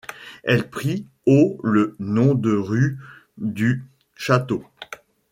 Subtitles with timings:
[0.41, 2.97] Elle prit au le nom de rue
[3.37, 3.83] du
[4.15, 4.65] Château.